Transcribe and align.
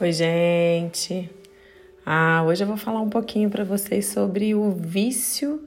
Oi, 0.00 0.12
gente. 0.12 1.28
Ah, 2.06 2.44
hoje 2.46 2.62
eu 2.62 2.68
vou 2.68 2.76
falar 2.76 3.00
um 3.00 3.08
pouquinho 3.08 3.50
para 3.50 3.64
vocês 3.64 4.06
sobre 4.06 4.54
o 4.54 4.70
vício 4.70 5.60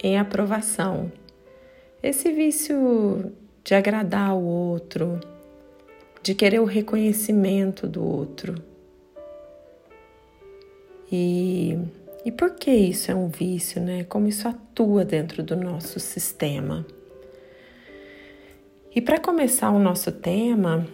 em 0.00 0.16
aprovação. 0.16 1.10
Esse 2.00 2.30
vício 2.30 3.32
de 3.64 3.74
agradar 3.74 4.36
o 4.36 4.44
outro, 4.44 5.18
de 6.22 6.36
querer 6.36 6.60
o 6.60 6.64
reconhecimento 6.64 7.88
do 7.88 8.00
outro. 8.00 8.54
E, 11.10 11.76
e 12.24 12.30
por 12.30 12.54
que 12.54 12.70
isso 12.70 13.10
é 13.10 13.14
um 13.16 13.26
vício, 13.26 13.82
né? 13.82 14.04
Como 14.04 14.28
isso 14.28 14.46
atua 14.46 15.04
dentro 15.04 15.42
do 15.42 15.56
nosso 15.56 15.98
sistema. 15.98 16.86
E 18.94 19.00
para 19.00 19.18
começar 19.18 19.72
o 19.72 19.80
nosso 19.80 20.12
tema, 20.12 20.86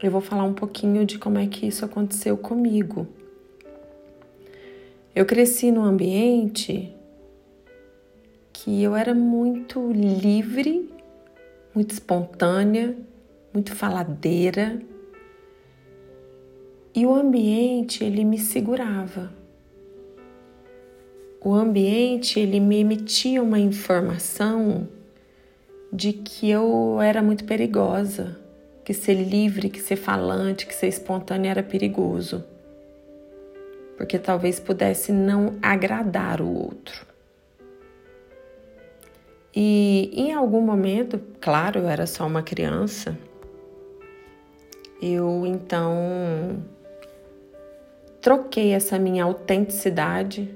eu 0.00 0.12
vou 0.12 0.20
falar 0.20 0.44
um 0.44 0.54
pouquinho 0.54 1.04
de 1.04 1.18
como 1.18 1.38
é 1.38 1.46
que 1.48 1.66
isso 1.66 1.84
aconteceu 1.84 2.36
comigo. 2.36 3.06
Eu 5.14 5.26
cresci 5.26 5.72
num 5.72 5.82
ambiente 5.82 6.94
que 8.52 8.80
eu 8.80 8.94
era 8.94 9.12
muito 9.12 9.90
livre, 9.90 10.88
muito 11.74 11.90
espontânea, 11.90 12.96
muito 13.52 13.74
faladeira. 13.74 14.80
E 16.94 17.04
o 17.04 17.12
ambiente, 17.12 18.04
ele 18.04 18.24
me 18.24 18.38
segurava. 18.38 19.32
O 21.44 21.52
ambiente, 21.54 22.38
ele 22.38 22.60
me 22.60 22.78
emitia 22.78 23.42
uma 23.42 23.58
informação 23.58 24.86
de 25.92 26.12
que 26.12 26.48
eu 26.48 27.00
era 27.00 27.20
muito 27.20 27.44
perigosa 27.44 28.47
que 28.88 28.94
ser 28.94 29.12
livre, 29.12 29.68
que 29.68 29.82
ser 29.82 29.96
falante, 29.96 30.66
que 30.66 30.74
ser 30.74 30.86
espontânea 30.86 31.50
era 31.50 31.62
perigoso, 31.62 32.42
porque 33.98 34.18
talvez 34.18 34.58
pudesse 34.58 35.12
não 35.12 35.56
agradar 35.60 36.40
o 36.40 36.50
outro. 36.50 37.06
E 39.54 40.10
em 40.14 40.32
algum 40.32 40.62
momento, 40.62 41.20
claro, 41.38 41.80
eu 41.80 41.86
era 41.86 42.06
só 42.06 42.26
uma 42.26 42.42
criança, 42.42 43.14
eu 45.02 45.44
então 45.44 46.64
troquei 48.22 48.72
essa 48.72 48.98
minha 48.98 49.24
autenticidade 49.24 50.48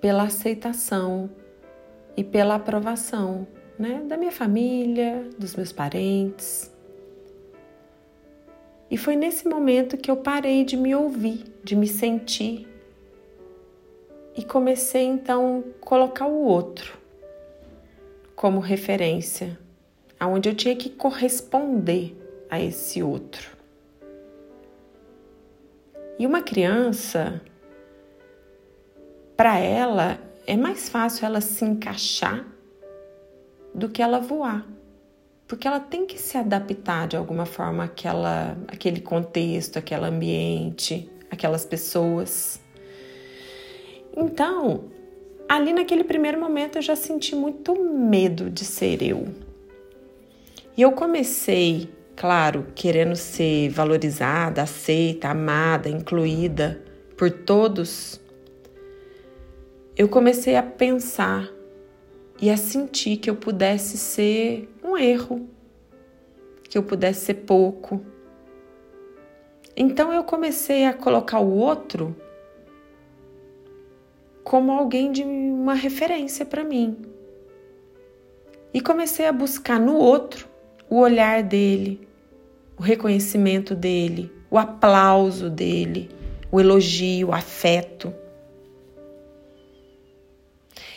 pela 0.00 0.22
aceitação 0.22 1.28
e 2.16 2.24
pela 2.24 2.54
aprovação 2.54 3.46
né, 3.78 4.02
da 4.08 4.16
minha 4.16 4.32
família, 4.32 5.28
dos 5.38 5.54
meus 5.54 5.72
parentes. 5.72 6.74
E 8.90 8.96
foi 8.96 9.16
nesse 9.16 9.48
momento 9.48 9.96
que 9.96 10.10
eu 10.10 10.16
parei 10.16 10.64
de 10.64 10.76
me 10.76 10.94
ouvir, 10.94 11.44
de 11.64 11.74
me 11.74 11.88
sentir. 11.88 12.68
E 14.36 14.44
comecei 14.44 15.02
então 15.02 15.64
a 15.66 15.84
colocar 15.84 16.26
o 16.26 16.44
outro 16.44 16.96
como 18.36 18.60
referência, 18.60 19.58
aonde 20.20 20.48
eu 20.48 20.54
tinha 20.54 20.76
que 20.76 20.90
corresponder 20.90 22.14
a 22.50 22.60
esse 22.60 23.02
outro. 23.02 23.56
E 26.18 26.26
uma 26.26 26.42
criança, 26.42 27.40
para 29.36 29.58
ela, 29.58 30.18
é 30.46 30.56
mais 30.56 30.88
fácil 30.88 31.26
ela 31.26 31.40
se 31.40 31.64
encaixar 31.64 32.46
do 33.74 33.88
que 33.88 34.02
ela 34.02 34.20
voar 34.20 34.66
porque 35.48 35.68
ela 35.68 35.78
tem 35.80 36.06
que 36.06 36.18
se 36.18 36.36
adaptar 36.36 37.06
de 37.06 37.16
alguma 37.16 37.46
forma 37.46 37.84
àquela, 37.84 38.56
àquele 38.66 39.00
contexto, 39.00 39.78
aquele 39.78 40.04
ambiente, 40.04 41.08
aquelas 41.30 41.64
pessoas. 41.64 42.60
Então, 44.16 44.84
ali 45.48 45.72
naquele 45.72 46.02
primeiro 46.02 46.40
momento 46.40 46.78
eu 46.78 46.82
já 46.82 46.96
senti 46.96 47.34
muito 47.36 47.74
medo 47.80 48.50
de 48.50 48.64
ser 48.64 49.02
eu. 49.02 49.28
E 50.76 50.82
eu 50.82 50.92
comecei, 50.92 51.90
claro, 52.16 52.66
querendo 52.74 53.14
ser 53.14 53.70
valorizada, 53.70 54.62
aceita, 54.62 55.28
amada, 55.28 55.88
incluída 55.88 56.82
por 57.16 57.30
todos. 57.30 58.20
Eu 59.96 60.08
comecei 60.08 60.56
a 60.56 60.62
pensar 60.62 61.55
e 62.40 62.50
a 62.50 62.56
sentir 62.56 63.16
que 63.16 63.30
eu 63.30 63.36
pudesse 63.36 63.96
ser 63.96 64.68
um 64.82 64.96
erro, 64.96 65.48
que 66.68 66.76
eu 66.76 66.82
pudesse 66.82 67.26
ser 67.26 67.34
pouco. 67.34 68.00
Então 69.76 70.12
eu 70.12 70.24
comecei 70.24 70.84
a 70.84 70.92
colocar 70.92 71.40
o 71.40 71.50
outro 71.50 72.14
como 74.44 74.70
alguém 74.72 75.10
de 75.10 75.24
uma 75.24 75.74
referência 75.74 76.44
para 76.44 76.62
mim. 76.62 76.96
E 78.72 78.80
comecei 78.80 79.26
a 79.26 79.32
buscar 79.32 79.80
no 79.80 79.96
outro 79.96 80.48
o 80.88 81.00
olhar 81.00 81.42
dele, 81.42 82.06
o 82.78 82.82
reconhecimento 82.82 83.74
dele, 83.74 84.30
o 84.50 84.58
aplauso 84.58 85.50
dele, 85.50 86.10
o 86.50 86.60
elogio, 86.60 87.28
o 87.28 87.32
afeto. 87.32 88.14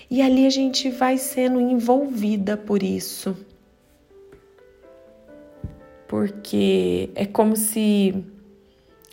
E 0.10 0.22
ali 0.22 0.46
a 0.46 0.50
gente 0.50 0.90
vai 0.90 1.18
sendo 1.18 1.60
envolvida 1.60 2.58
por 2.58 2.82
isso. 2.82 3.38
Porque 6.08 7.12
é 7.14 7.26
como 7.26 7.56
se 7.56 8.26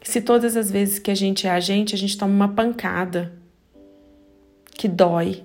se 0.03 0.21
todas 0.21 0.57
as 0.57 0.71
vezes 0.71 1.01
que 1.01 1.11
a 1.11 1.15
gente 1.15 1.49
é 1.49 1.51
a 1.51 1.59
gente, 1.59 1.95
a 1.95 1.99
gente 1.99 2.17
toma 2.17 2.33
uma 2.33 2.49
pancada 2.49 3.33
que 4.71 4.87
dói. 4.87 5.43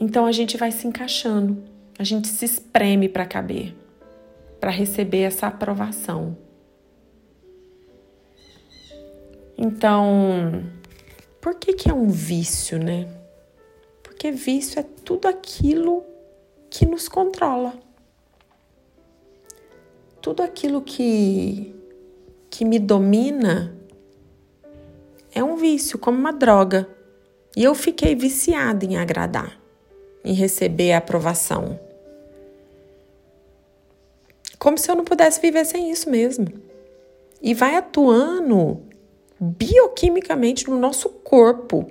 Então 0.00 0.24
a 0.26 0.32
gente 0.32 0.56
vai 0.56 0.72
se 0.72 0.86
encaixando, 0.86 1.62
a 1.98 2.02
gente 2.02 2.26
se 2.26 2.44
espreme 2.44 3.08
para 3.08 3.26
caber, 3.26 3.74
para 4.58 4.70
receber 4.70 5.20
essa 5.20 5.46
aprovação. 5.46 6.36
Então, 9.58 10.64
por 11.40 11.54
que 11.54 11.74
que 11.74 11.90
é 11.90 11.94
um 11.94 12.08
vício, 12.08 12.78
né? 12.78 13.06
Porque 14.26 14.30
vício 14.32 14.80
é 14.80 14.82
tudo 15.04 15.28
aquilo 15.28 16.04
que 16.68 16.84
nos 16.84 17.08
controla. 17.08 17.74
Tudo 20.20 20.42
aquilo 20.42 20.82
que, 20.82 21.72
que 22.50 22.64
me 22.64 22.80
domina 22.80 23.76
é 25.32 25.44
um 25.44 25.56
vício, 25.56 25.96
como 25.96 26.18
uma 26.18 26.32
droga. 26.32 26.88
E 27.56 27.62
eu 27.62 27.72
fiquei 27.74 28.16
viciada 28.16 28.84
em 28.84 28.96
agradar, 28.96 29.60
em 30.24 30.32
receber 30.32 30.92
a 30.92 30.98
aprovação. 30.98 31.78
Como 34.58 34.76
se 34.76 34.90
eu 34.90 34.96
não 34.96 35.04
pudesse 35.04 35.40
viver 35.40 35.64
sem 35.64 35.90
isso 35.90 36.10
mesmo. 36.10 36.46
E 37.40 37.54
vai 37.54 37.76
atuando 37.76 38.82
bioquimicamente 39.38 40.68
no 40.68 40.76
nosso 40.76 41.10
corpo, 41.10 41.86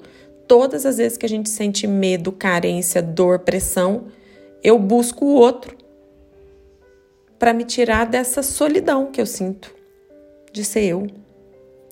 todas 0.47 0.85
as 0.85 0.97
vezes 0.97 1.17
que 1.17 1.25
a 1.25 1.29
gente 1.29 1.49
sente 1.49 1.87
medo, 1.87 2.31
carência, 2.31 3.01
dor, 3.01 3.39
pressão, 3.39 4.05
eu 4.63 4.77
busco 4.79 5.25
o 5.25 5.33
outro 5.33 5.77
para 7.37 7.53
me 7.53 7.63
tirar 7.63 8.05
dessa 8.05 8.41
solidão 8.41 9.11
que 9.11 9.19
eu 9.19 9.25
sinto 9.25 9.73
de 10.51 10.63
ser 10.63 10.85
eu, 10.85 11.07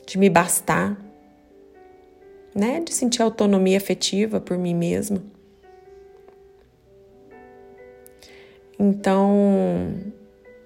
de 0.06 0.18
me 0.18 0.30
bastar, 0.30 0.97
né? 2.56 2.80
De 2.80 2.94
sentir 2.94 3.22
autonomia 3.22 3.78
afetiva 3.78 4.40
por 4.40 4.58
mim 4.58 4.74
mesma. 4.74 5.22
Então, 8.80 9.94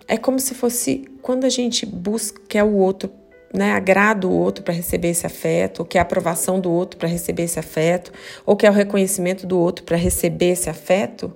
é 0.08 0.18
como 0.18 0.40
se 0.40 0.53
fosse 0.56 1.06
quando 1.22 1.44
a 1.44 1.50
gente 1.50 1.86
busca 1.86 2.64
o 2.64 2.78
outro 2.78 3.11
né, 3.53 3.72
agrada 3.72 4.28
o 4.28 4.32
outro 4.32 4.64
para 4.64 4.73
receber 4.73 5.09
esse 5.09 5.26
afeto, 5.26 5.79
ou 5.79 5.85
quer 5.85 5.99
a 5.99 6.02
aprovação 6.02 6.59
do 6.59 6.72
outro 6.72 6.97
para 6.97 7.08
receber 7.08 7.44
esse 7.44 7.59
afeto, 7.59 8.11
ou 8.46 8.55
quer 8.55 8.70
o 8.70 8.73
reconhecimento 8.73 9.46
do 9.46 9.58
outro 9.58 9.85
para 9.85 9.97
receber 9.97 10.52
esse 10.52 10.70
afeto, 10.70 11.34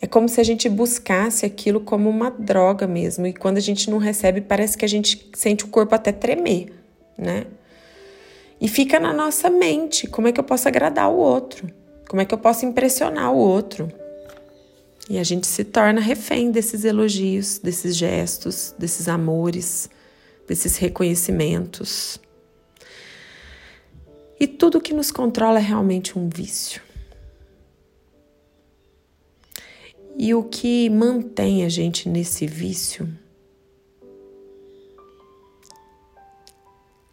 é 0.00 0.06
como 0.06 0.28
se 0.28 0.40
a 0.40 0.44
gente 0.44 0.68
buscasse 0.68 1.46
aquilo 1.46 1.80
como 1.80 2.10
uma 2.10 2.28
droga 2.28 2.88
mesmo. 2.88 3.24
E 3.24 3.32
quando 3.32 3.58
a 3.58 3.60
gente 3.60 3.88
não 3.88 3.98
recebe, 3.98 4.40
parece 4.40 4.76
que 4.76 4.84
a 4.84 4.88
gente 4.88 5.30
sente 5.34 5.64
o 5.64 5.68
corpo 5.68 5.94
até 5.94 6.10
tremer, 6.10 6.72
né? 7.16 7.46
E 8.60 8.66
fica 8.66 8.98
na 8.98 9.12
nossa 9.12 9.48
mente: 9.48 10.08
como 10.08 10.26
é 10.26 10.32
que 10.32 10.40
eu 10.40 10.44
posso 10.44 10.66
agradar 10.66 11.08
o 11.08 11.16
outro? 11.16 11.68
Como 12.08 12.20
é 12.20 12.24
que 12.24 12.34
eu 12.34 12.38
posso 12.38 12.66
impressionar 12.66 13.32
o 13.32 13.36
outro? 13.36 13.88
E 15.08 15.18
a 15.18 15.22
gente 15.24 15.46
se 15.46 15.62
torna 15.62 16.00
refém 16.00 16.50
desses 16.50 16.84
elogios, 16.84 17.58
desses 17.58 17.96
gestos, 17.96 18.74
desses 18.76 19.08
amores 19.08 19.88
desses 20.52 20.76
reconhecimentos. 20.76 22.20
E 24.38 24.46
tudo 24.46 24.82
que 24.82 24.92
nos 24.92 25.10
controla 25.10 25.58
é 25.58 25.62
realmente 25.62 26.18
um 26.18 26.28
vício. 26.28 26.82
E 30.14 30.34
o 30.34 30.44
que 30.44 30.90
mantém 30.90 31.64
a 31.64 31.70
gente 31.70 32.06
nesse 32.06 32.46
vício 32.46 33.08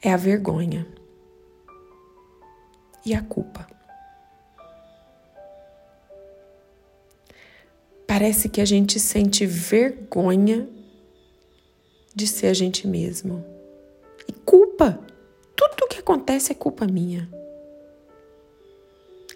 é 0.02 0.12
a 0.12 0.18
vergonha 0.18 0.86
e 3.06 3.14
a 3.14 3.22
culpa. 3.22 3.66
Parece 8.06 8.50
que 8.50 8.60
a 8.60 8.66
gente 8.66 9.00
sente 9.00 9.46
vergonha 9.46 10.68
de 12.20 12.28
ser 12.28 12.48
a 12.48 12.54
gente 12.54 12.86
mesmo. 12.86 13.44
E 14.28 14.34
culpa. 14.34 15.00
Tudo 15.56 15.86
o 15.86 15.88
que 15.88 16.00
acontece 16.00 16.52
é 16.52 16.56
culpa 16.56 16.86
minha. 16.86 17.30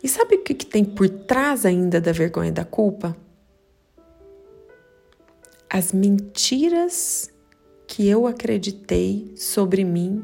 E 0.03 0.09
sabe 0.09 0.35
o 0.35 0.43
que, 0.43 0.53
que 0.53 0.65
tem 0.65 0.83
por 0.83 1.07
trás 1.07 1.65
ainda 1.65 2.01
da 2.01 2.11
vergonha 2.11 2.49
e 2.49 2.51
da 2.51 2.65
culpa? 2.65 3.15
As 5.69 5.93
mentiras 5.93 7.31
que 7.87 8.07
eu 8.07 8.27
acreditei 8.27 9.33
sobre 9.37 9.85
mim 9.85 10.23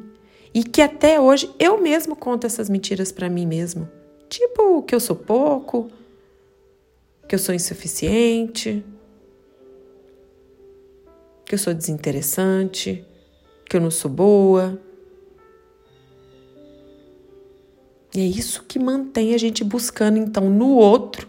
e 0.54 0.64
que 0.64 0.82
até 0.82 1.20
hoje 1.20 1.50
eu 1.58 1.82
mesmo 1.82 2.16
conto 2.16 2.46
essas 2.46 2.70
mentiras 2.70 3.12
para 3.12 3.30
mim 3.30 3.46
mesmo. 3.46 3.90
Tipo, 4.28 4.84
que 4.84 4.94
eu 4.94 5.00
sou 5.00 5.16
pouco, 5.16 5.90
que 7.28 7.34
eu 7.36 7.40
sou 7.40 7.56
insuficiente, 7.56 8.84
que 11.50 11.56
eu 11.56 11.60
sou 11.60 11.74
desinteressante, 11.74 13.04
que 13.66 13.76
eu 13.76 13.82
não 13.82 13.90
sou 13.90 14.12
boa. 14.12 14.80
E 18.14 18.20
é 18.20 18.24
isso 18.24 18.64
que 18.68 18.78
mantém 18.78 19.34
a 19.34 19.38
gente 19.40 19.64
buscando 19.64 20.20
então 20.20 20.48
no 20.48 20.76
outro 20.76 21.28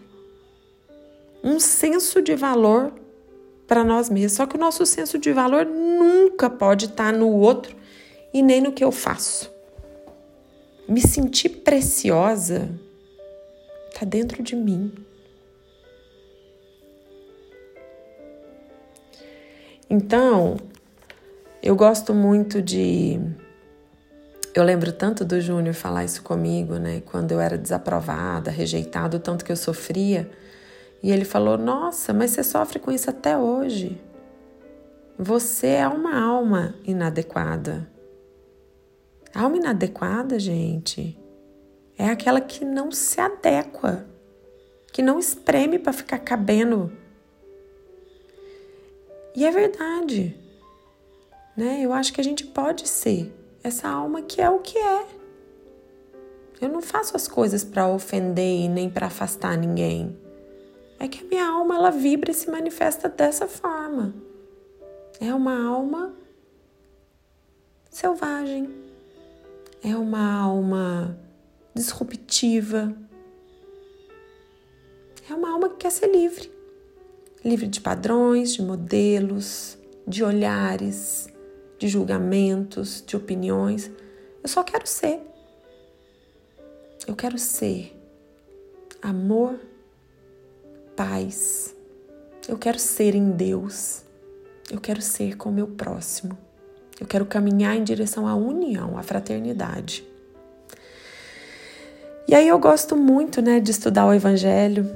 um 1.43 1.59
senso 1.59 2.21
de 2.21 2.35
valor 2.35 2.93
para 3.65 3.83
nós 3.83 4.11
mesmos. 4.11 4.33
Só 4.33 4.45
que 4.45 4.55
o 4.55 4.59
nosso 4.59 4.85
senso 4.85 5.17
de 5.17 5.33
valor 5.33 5.65
nunca 5.65 6.51
pode 6.51 6.85
estar 6.85 7.11
no 7.11 7.29
outro 7.29 7.75
e 8.31 8.43
nem 8.43 8.61
no 8.61 8.71
que 8.71 8.83
eu 8.83 8.91
faço. 8.91 9.51
Me 10.87 11.01
sentir 11.01 11.49
preciosa 11.49 12.69
está 13.91 14.05
dentro 14.05 14.43
de 14.43 14.55
mim. 14.55 14.93
Então, 19.93 20.55
eu 21.61 21.75
gosto 21.75 22.13
muito 22.13 22.61
de. 22.61 23.19
Eu 24.55 24.63
lembro 24.63 24.93
tanto 24.93 25.25
do 25.25 25.41
Júnior 25.41 25.75
falar 25.75 26.05
isso 26.05 26.23
comigo, 26.23 26.75
né? 26.77 27.01
Quando 27.05 27.33
eu 27.33 27.41
era 27.41 27.57
desaprovada, 27.57 28.49
rejeitada, 28.49 29.17
o 29.17 29.19
tanto 29.19 29.43
que 29.43 29.51
eu 29.51 29.55
sofria. 29.57 30.31
E 31.03 31.11
ele 31.11 31.25
falou: 31.25 31.57
Nossa, 31.57 32.13
mas 32.13 32.31
você 32.31 32.41
sofre 32.41 32.79
com 32.79 32.89
isso 32.89 33.09
até 33.09 33.37
hoje. 33.37 34.01
Você 35.19 35.67
é 35.67 35.87
uma 35.89 36.17
alma 36.17 36.73
inadequada. 36.85 37.85
Alma 39.35 39.57
inadequada, 39.57 40.39
gente, 40.39 41.19
é 41.97 42.07
aquela 42.07 42.39
que 42.39 42.63
não 42.63 42.93
se 42.93 43.19
adequa, 43.19 44.05
que 44.93 45.01
não 45.01 45.19
espreme 45.19 45.77
para 45.77 45.91
ficar 45.91 46.19
cabendo. 46.19 47.00
E 49.35 49.45
é 49.45 49.51
verdade, 49.51 50.35
né? 51.55 51.81
Eu 51.81 51.93
acho 51.93 52.13
que 52.13 52.21
a 52.21 52.23
gente 52.23 52.45
pode 52.45 52.87
ser 52.87 53.33
essa 53.63 53.87
alma 53.87 54.21
que 54.21 54.41
é 54.41 54.49
o 54.49 54.59
que 54.59 54.77
é. 54.77 55.05
Eu 56.59 56.69
não 56.69 56.81
faço 56.81 57.15
as 57.15 57.27
coisas 57.27 57.63
para 57.63 57.87
ofender 57.87 58.61
e 58.61 58.67
nem 58.67 58.89
para 58.89 59.07
afastar 59.07 59.57
ninguém. 59.57 60.17
É 60.99 61.07
que 61.07 61.23
a 61.23 61.27
minha 61.27 61.47
alma 61.47 61.75
ela 61.75 61.89
vibra 61.89 62.31
e 62.31 62.33
se 62.33 62.51
manifesta 62.51 63.09
dessa 63.09 63.47
forma. 63.47 64.13
É 65.19 65.33
uma 65.33 65.65
alma 65.65 66.13
selvagem 67.89 68.81
é 69.83 69.95
uma 69.95 70.39
alma 70.39 71.17
disruptiva. 71.73 72.95
É 75.27 75.33
uma 75.33 75.51
alma 75.51 75.69
que 75.69 75.77
quer 75.77 75.91
ser 75.91 76.07
livre 76.07 76.50
livre 77.43 77.67
de 77.67 77.81
padrões, 77.81 78.53
de 78.53 78.61
modelos, 78.61 79.77
de 80.07 80.23
olhares, 80.23 81.27
de 81.77 81.87
julgamentos, 81.87 83.03
de 83.05 83.15
opiniões. 83.15 83.89
Eu 84.43 84.49
só 84.49 84.63
quero 84.63 84.85
ser. 84.87 85.19
Eu 87.07 87.15
quero 87.15 87.37
ser 87.37 87.97
amor, 89.01 89.59
paz. 90.95 91.75
Eu 92.47 92.57
quero 92.57 92.77
ser 92.77 93.15
em 93.15 93.31
Deus. 93.31 94.03
Eu 94.71 94.79
quero 94.79 95.01
ser 95.01 95.35
com 95.37 95.49
o 95.49 95.53
meu 95.53 95.67
próximo. 95.67 96.37
Eu 96.99 97.07
quero 97.07 97.25
caminhar 97.25 97.75
em 97.75 97.83
direção 97.83 98.27
à 98.27 98.35
união, 98.35 98.97
à 98.97 99.03
fraternidade. 99.03 100.07
E 102.27 102.35
aí 102.35 102.47
eu 102.47 102.59
gosto 102.59 102.95
muito, 102.95 103.41
né, 103.41 103.59
de 103.59 103.71
estudar 103.71 104.05
o 104.05 104.13
evangelho. 104.13 104.89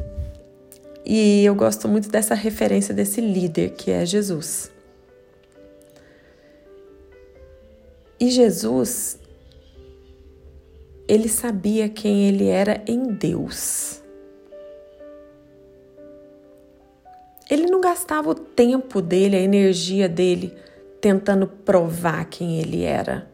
E 1.05 1.45
eu 1.45 1.53
gosto 1.53 1.87
muito 1.87 2.09
dessa 2.09 2.33
referência 2.33 2.93
desse 2.93 3.21
líder 3.21 3.73
que 3.73 3.91
é 3.91 4.05
Jesus. 4.05 4.71
E 8.19 8.31
Jesus 8.31 9.19
ele 11.07 11.29
sabia 11.29 11.87
quem 11.87 12.27
ele 12.27 12.47
era 12.47 12.83
em 12.87 13.03
Deus. 13.13 14.01
Ele 17.49 17.67
não 17.67 17.79
gastava 17.79 18.31
o 18.31 18.35
tempo 18.35 19.01
dele, 19.01 19.35
a 19.35 19.41
energia 19.41 20.09
dele 20.09 20.51
tentando 20.99 21.45
provar 21.45 22.25
quem 22.25 22.59
ele 22.59 22.83
era. 22.83 23.29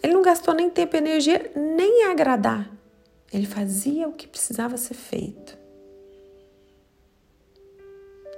Ele 0.00 0.12
não 0.12 0.22
gastou 0.22 0.54
nem 0.54 0.70
tempo 0.70 0.94
e 0.94 0.98
energia 0.98 1.50
nem 1.56 2.02
em 2.02 2.04
agradar. 2.04 2.75
Ele 3.32 3.46
fazia 3.46 4.08
o 4.08 4.12
que 4.12 4.28
precisava 4.28 4.76
ser 4.76 4.94
feito. 4.94 5.58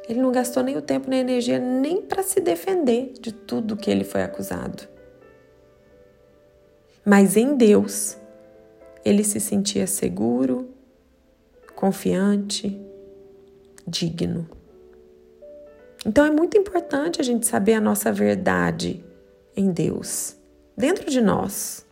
Ele 0.09 0.21
não 0.21 0.33
gastou 0.33 0.63
nem 0.63 0.77
o 0.77 0.83
tempo 0.83 1.11
nem 1.11 1.19
a 1.19 1.23
energia 1.23 1.59
nem 1.59 2.01
para 2.01 2.23
se 2.23 2.41
defender 2.41 3.13
de 3.21 3.31
tudo 3.31 3.77
que 3.77 3.91
ele 3.91 4.05
foi 4.05 4.23
acusado. 4.23 4.89
Mas 7.05 7.37
em 7.37 7.57
Deus, 7.57 8.17
ele 9.05 9.23
se 9.23 9.39
sentia 9.39 9.87
seguro, 9.87 10.69
confiante, 11.75 12.81
digno. 13.87 14.49
Então 16.05 16.25
é 16.25 16.31
muito 16.31 16.57
importante 16.57 17.21
a 17.21 17.25
gente 17.25 17.47
saber 17.47 17.75
a 17.75 17.81
nossa 17.81 18.11
verdade 18.13 19.05
em 19.57 19.71
Deus, 19.71 20.37
dentro 20.77 21.11
de 21.11 21.21
nós, 21.21 21.85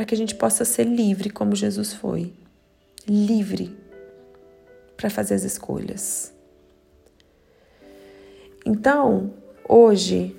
para 0.00 0.06
que 0.06 0.14
a 0.14 0.16
gente 0.16 0.34
possa 0.34 0.64
ser 0.64 0.84
livre 0.84 1.28
como 1.28 1.54
Jesus 1.54 1.92
foi 1.92 2.32
livre 3.06 3.76
para 4.96 5.10
fazer 5.10 5.34
as 5.34 5.42
escolhas. 5.42 6.32
Então, 8.64 9.30
hoje, 9.68 10.34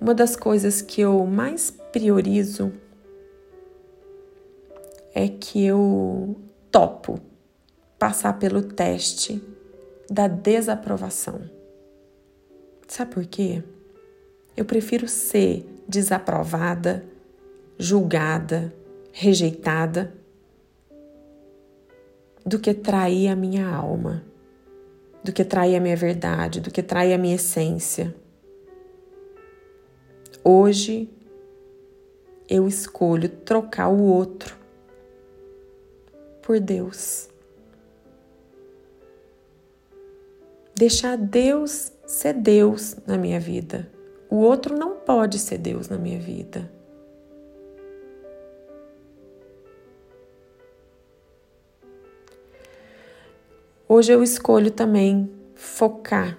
uma 0.00 0.14
das 0.14 0.36
coisas 0.36 0.80
que 0.80 1.00
eu 1.00 1.26
mais 1.26 1.72
priorizo 1.90 2.72
é 5.12 5.26
que 5.26 5.64
eu 5.66 6.36
topo 6.70 7.18
passar 7.98 8.38
pelo 8.38 8.62
teste 8.62 9.42
da 10.08 10.28
desaprovação. 10.28 11.50
Sabe 12.86 13.12
por 13.12 13.26
quê? 13.26 13.60
Eu 14.56 14.64
prefiro 14.64 15.08
ser 15.08 15.66
desaprovada, 15.88 17.04
julgada, 17.76 18.72
rejeitada, 19.14 20.12
do 22.44 22.58
que 22.58 22.74
trair 22.74 23.28
a 23.28 23.36
minha 23.36 23.66
alma, 23.66 24.24
do 25.22 25.32
que 25.32 25.44
trair 25.44 25.76
a 25.76 25.80
minha 25.80 25.96
verdade, 25.96 26.60
do 26.60 26.70
que 26.70 26.82
trair 26.82 27.14
a 27.14 27.18
minha 27.18 27.36
essência. 27.36 28.14
Hoje 30.42 31.08
eu 32.48 32.68
escolho 32.68 33.28
trocar 33.28 33.88
o 33.88 34.02
outro 34.02 34.58
por 36.42 36.60
Deus. 36.60 37.28
deixar 40.74 41.16
Deus 41.16 41.92
ser 42.06 42.34
Deus 42.34 42.96
na 43.06 43.16
minha 43.16 43.38
vida. 43.38 43.88
O 44.28 44.36
outro 44.36 44.76
não 44.76 44.96
pode 44.96 45.38
ser 45.38 45.58
Deus 45.58 45.88
na 45.88 45.96
minha 45.96 46.18
vida. 46.18 46.70
Hoje 53.88 54.12
eu 54.12 54.22
escolho 54.22 54.70
também 54.70 55.30
focar 55.54 56.38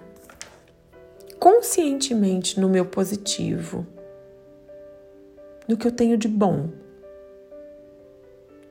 conscientemente 1.39 2.59
no 2.59 2.67
meu 2.67 2.85
positivo, 2.85 3.85
no 5.67 5.77
que 5.77 5.87
eu 5.87 5.91
tenho 5.91 6.17
de 6.17 6.27
bom. 6.27 6.69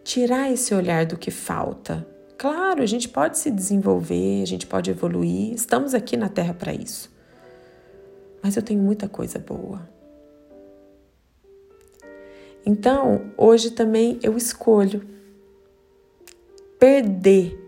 Tirar 0.02 0.50
esse 0.50 0.74
olhar 0.74 1.06
do 1.06 1.16
que 1.16 1.30
falta 1.30 2.06
Claro, 2.44 2.82
a 2.82 2.86
gente 2.86 3.08
pode 3.08 3.38
se 3.38 3.50
desenvolver, 3.50 4.42
a 4.42 4.46
gente 4.46 4.66
pode 4.66 4.90
evoluir, 4.90 5.54
estamos 5.54 5.94
aqui 5.94 6.16
na 6.16 6.28
Terra 6.28 6.52
para 6.52 6.74
isso. 6.74 7.10
Mas 8.42 8.54
eu 8.54 8.62
tenho 8.62 8.82
muita 8.82 9.08
coisa 9.08 9.38
boa. 9.38 9.88
Então, 12.66 13.32
hoje 13.36 13.70
também 13.70 14.18
eu 14.22 14.36
escolho 14.36 15.06
perder 16.78 17.63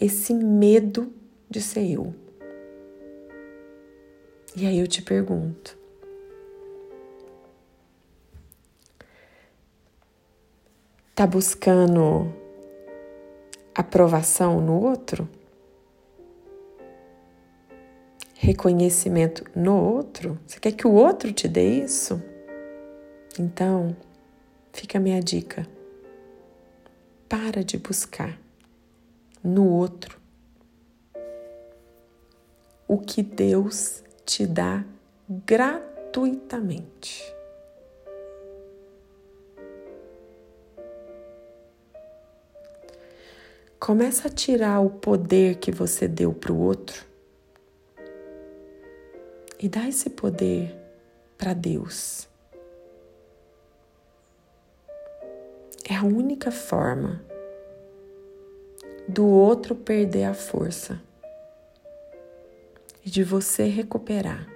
esse 0.00 0.34
medo 0.34 1.12
de 1.48 1.60
ser 1.60 1.90
eu. 1.90 2.14
E 4.56 4.66
aí 4.66 4.78
eu 4.78 4.86
te 4.86 5.02
pergunto: 5.02 5.76
tá 11.14 11.26
buscando 11.26 12.32
aprovação 13.74 14.60
no 14.60 14.80
outro? 14.80 15.28
Reconhecimento 18.34 19.44
no 19.56 19.76
outro? 19.76 20.38
Você 20.46 20.60
quer 20.60 20.72
que 20.72 20.86
o 20.86 20.92
outro 20.92 21.32
te 21.32 21.48
dê 21.48 21.82
isso? 21.82 22.22
Então, 23.38 23.96
fica 24.72 24.98
a 24.98 25.00
minha 25.00 25.20
dica. 25.20 25.66
Para 27.28 27.64
de 27.64 27.78
buscar 27.78 28.43
no 29.44 29.68
outro 29.68 30.24
o 32.88 32.98
que 32.98 33.22
Deus 33.22 34.02
te 34.24 34.46
dá 34.46 34.84
gratuitamente. 35.28 37.34
Começa 43.80 44.28
a 44.28 44.30
tirar 44.30 44.80
o 44.80 44.90
poder 44.90 45.56
que 45.56 45.72
você 45.72 46.08
deu 46.08 46.32
para 46.32 46.52
o 46.52 46.58
outro 46.58 47.04
e 49.58 49.68
dá 49.68 49.86
esse 49.88 50.08
poder 50.08 50.74
para 51.36 51.52
Deus. 51.52 52.26
É 55.86 55.96
a 55.96 56.04
única 56.04 56.50
forma 56.50 57.33
do 59.08 59.26
outro 59.26 59.74
perder 59.74 60.24
a 60.24 60.34
força 60.34 61.00
e 63.04 63.10
de 63.10 63.22
você 63.22 63.64
recuperar 63.64 64.48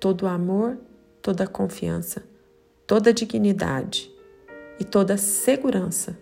todo 0.00 0.22
o 0.22 0.28
amor, 0.28 0.78
toda 1.20 1.44
a 1.44 1.46
confiança, 1.46 2.24
toda 2.86 3.10
a 3.10 3.12
dignidade 3.12 4.12
e 4.80 4.84
toda 4.84 5.14
a 5.14 5.18
segurança 5.18 6.18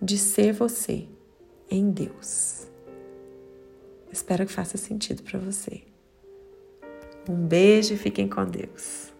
de 0.00 0.16
ser 0.16 0.52
você 0.52 1.06
em 1.70 1.90
Deus. 1.90 2.66
Espero 4.10 4.46
que 4.46 4.52
faça 4.52 4.76
sentido 4.76 5.22
para 5.22 5.38
você. 5.38 5.82
Um 7.28 7.46
beijo 7.46 7.94
e 7.94 7.96
fiquem 7.96 8.28
com 8.28 8.44
Deus. 8.44 9.11